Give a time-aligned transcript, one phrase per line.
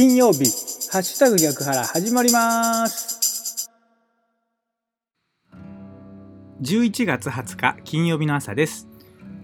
[0.00, 0.46] 金曜日。
[0.90, 3.70] ハッシュタグ逆腹始まります。
[6.62, 8.88] 11月20日金曜日の朝です。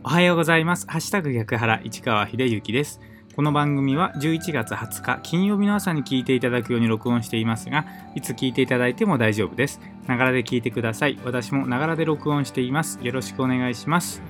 [0.03, 0.87] おはようございます。
[0.87, 3.01] ハッシュタグ逆腹市川秀幸です。
[3.35, 7.85] この番組は11月20日金曜日の朝に聞いていただくように録音していますが
[8.15, 9.79] いつ聞いていただいても大丈夫です。
[10.07, 11.19] ながらで聞いてください。
[11.23, 12.99] 私もながらで録音しています。
[13.03, 14.23] よろしくお願いします。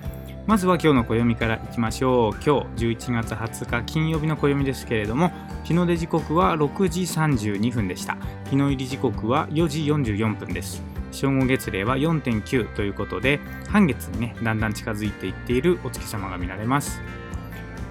[0.47, 2.33] まずは今日の暦からいきましょう。
[2.35, 5.33] 今日11月20日金曜日の暦ですけれども
[5.65, 8.17] 日の出時刻は6時32分でした。
[8.49, 10.85] 日の入り時刻は4時44分です。
[11.11, 17.01] 正午月齢は4.9ということで半月にねだんだん近づいていっているお月様が見られます。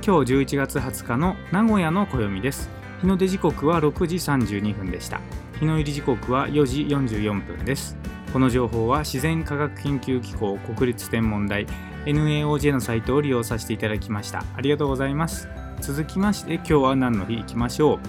[0.01, 2.69] 今日11月20日の名古屋の暦です。
[3.01, 5.19] 日の出時刻は6時32分でした。
[5.59, 7.97] 日の入り時刻は4時44分です。
[8.35, 11.67] この情報は自然科学研究機構国立天文台
[12.03, 14.43] NAOJ のサイトを利用させていただきました。
[14.57, 15.47] ありがとうございます。
[15.79, 17.99] 続きまして今日は何の日いきましょう。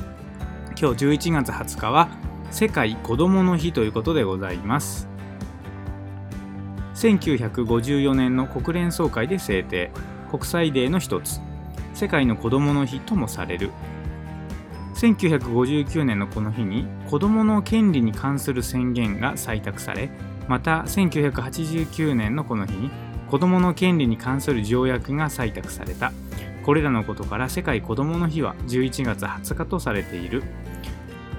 [0.70, 2.08] 今日11月20日は
[2.50, 5.08] 世界子どもの日ということでございます。
[6.96, 9.92] 1954年の国連総会で制定。
[10.32, 11.40] 国際デーの一つ。
[11.94, 13.70] 世界の子どもの日ともされる。
[14.96, 20.10] 1959年のこの日に子どもの権利に関する宣言が採択され
[20.48, 22.90] また1989年のこの日に
[23.30, 26.12] 子どもの権利に関する条約が採択された。
[26.64, 30.42] これらのことから世界子どもの日は11月20日とされている。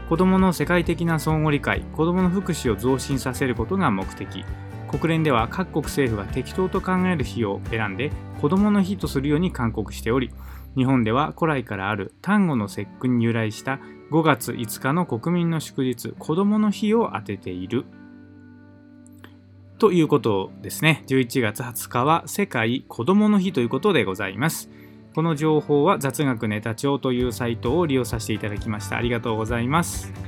[0.10, 4.46] 子どもの世界的な相互理解子どもの福祉を増進させることが目的。
[4.88, 10.32] 国連では各国政府が適当と考える日を選んで子どもの日とするように勧告しており
[10.76, 13.80] 日本では古来からある端午の節句に由来した
[14.12, 17.86] 5月5日の国民の祝日子どもの日を当てている
[19.80, 21.04] ということですね。
[21.08, 24.70] 11月20日は世界子どもの日ということでございます。
[25.14, 28.98] この情報は雑学ネタ帳というサイトを利用させていただきました。
[28.98, 30.27] ありがとうございます。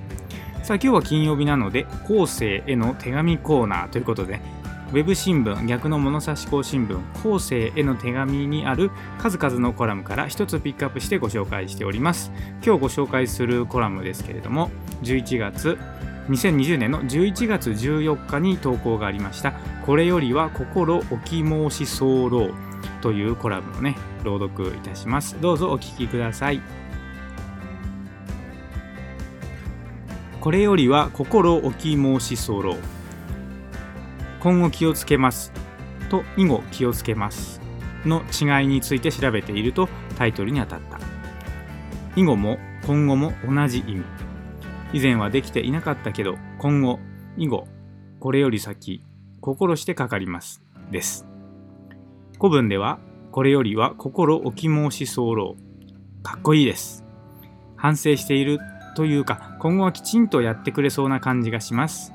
[0.70, 4.40] さあ今日は金曜日なので後世への手紙コーナーということで
[4.91, 12.31] ウェブ新聞逆の物差し校新聞後世への手紙にある数々のコラムから一つピックアップしてご紹介しております。
[12.63, 14.69] 今日ご紹介するコラムですけれども
[15.02, 15.79] 11月
[16.28, 19.53] 2020年の11月14日に投稿がありました
[19.88, 22.29] 「これよりは心おき申し候」
[23.02, 25.35] というコラムをね朗読いたします。
[25.41, 26.62] どうぞお聞きください。
[30.49, 32.75] これよりは心おき申し候
[34.39, 35.53] 今後気をつけます
[36.09, 37.61] と以後気をつけます
[38.03, 39.87] の違いについて調べていると
[40.17, 40.99] タイトルに当たった
[42.15, 44.03] 以後も今後も同じ意味
[44.91, 46.97] 以前はできていなかったけど、今後、
[47.37, 47.67] 以後、
[48.19, 49.03] これより先、
[49.41, 50.63] 心してかかります。
[50.89, 51.27] です。
[52.39, 52.97] 古文では、
[53.31, 55.57] これよりは心置き申し候。
[56.23, 57.05] かっこいいです。
[57.75, 58.57] 反省している
[58.99, 62.11] というか、今後はきちんとやってくれそうな感じがします。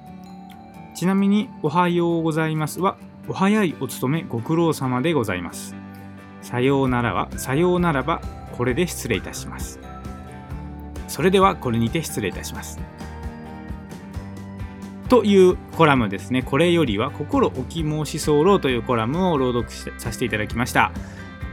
[0.95, 5.75] ちなみに、おはようございますは、お早いお勤めご苦労様でございます。
[6.43, 8.21] さようならは、さようならば、
[8.53, 9.81] これで失礼いたします。
[11.09, 12.79] それではこれにて失礼いたします。
[15.09, 16.43] というコラムですね。
[16.43, 20.93] これよりは心置き申し候というコラムを朗読させていただきました。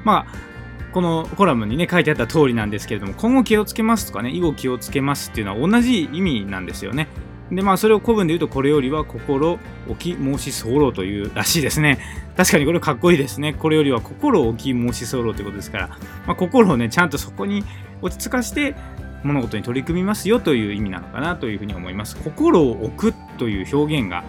[0.03, 0.50] まあ
[0.94, 7.07] このコラムにね書いてあった通りなんですけれども今後気をつけますとかね以後気をつけますっていうのは同じ意味なんですよね。
[7.52, 9.59] でまあそれを古文で言うとこれよりは心
[9.90, 12.00] 置き申し候というらしいですね。
[12.38, 13.53] 確かにこれかっこいいですね。
[13.53, 15.88] これよりは心置き申し候ということですから、
[16.25, 17.66] まあ、心をねちゃんとそこに
[18.02, 18.75] 落ち着かして
[19.23, 22.16] 物事に取り組みますよという意味なのかなというふうに思います。
[22.18, 24.23] 心を置くという表現が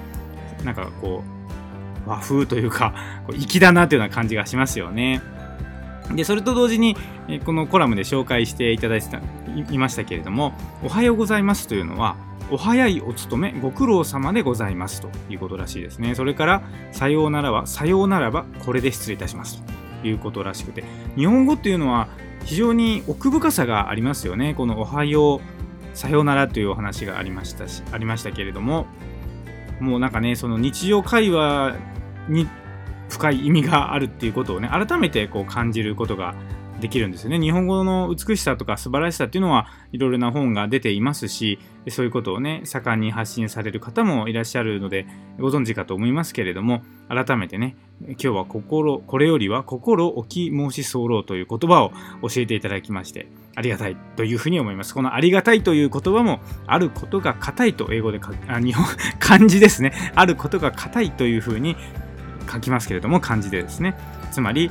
[0.65, 1.23] なんかこ
[2.07, 2.95] う和風というか
[3.31, 5.23] 粋だなというような感じがしますよね。
[6.11, 6.97] でそれと同時に
[7.45, 9.21] このコラムで紹介していただいてた
[9.71, 10.53] いましたけれども
[10.83, 12.17] 「おはようございます」というのは
[12.51, 16.15] お早いお勤めご苦労様でございますということらしいですね。
[16.15, 19.63] それからさようならはさようならばこれで失礼いたします
[20.03, 20.85] ということらしくて
[21.17, 22.09] 日本語っていうのは
[22.45, 24.55] 非常に奥深さがありますよね。
[24.55, 25.41] このおはよう、
[25.95, 28.87] さようならというお話がありましたし、ありましたけれども、
[29.81, 31.75] もうなんかね、その日常会話
[32.29, 32.49] に
[33.13, 36.35] 深い意味があるっていうことをね、改めてこう感じることが
[36.81, 37.39] できるんですよね。
[37.39, 45.07] 日本語の美しさとか素晴らしさっていうのはいろいろな本が出ていますし、そういうことをね、盛んに発信される方もいらっしゃるので、
[45.39, 51.93] ご存知かと思いますけれども、改めてね、今日は心、これよりは心置き申し候という言葉を
[52.27, 54.95] 教えていただきまして、ありがたいというふうに思います。
[54.95, 58.87] このありがたいという言葉も、あることが硬いと英語で日本、
[59.21, 59.93] 漢字ですね。
[60.15, 61.77] あることが硬いというふうに
[62.51, 63.95] 書きますけれども、漢字でですね。
[64.31, 64.71] つまり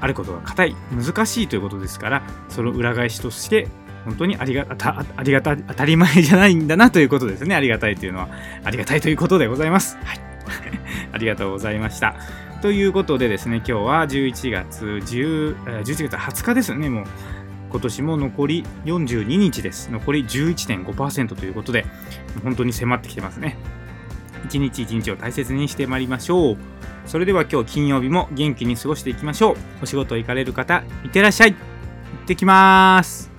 [0.00, 3.68] あることが硬い、難しいということですから、その裏返しとして
[4.04, 7.54] 本当にありがたありがた当たり前じゃないんだなということですね。
[7.54, 8.28] ありがたいというのは
[8.64, 9.96] ありがたいということでございます。
[10.04, 10.20] はい。
[11.12, 12.14] ありがとうございました。
[12.60, 16.88] ということでですね今日は11月10 11月20日ですね。
[16.90, 17.04] もう
[17.70, 19.90] 今年も残り42日です。
[19.90, 21.86] 残り11.5%ということで
[22.42, 23.56] 本当に迫ってきてますね。
[24.44, 26.56] 一日一日を大切にしてまいりましょう。
[27.06, 29.56] それでは今日金曜日も元気に過ごしていきましょう。
[29.82, 31.52] お仕事行かれる方いってらっしゃい。
[31.52, 31.58] 行
[32.24, 33.33] ってきます。